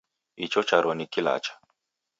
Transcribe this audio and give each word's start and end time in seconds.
Icho 0.45 0.61
charo 0.69 0.91
ni 0.95 1.05
kilacha. 1.13 1.53